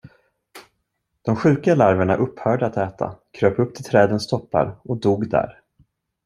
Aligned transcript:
De 1.21 1.35
sjuka 1.35 1.75
larverna 1.75 2.15
upphörde 2.15 2.65
att 2.65 2.77
äta, 2.77 3.15
kröp 3.37 3.59
upp 3.59 3.75
till 3.75 3.85
trädens 3.85 4.27
toppar 4.27 4.75
och 4.83 4.97
dog 4.97 5.29
där. 5.29 5.61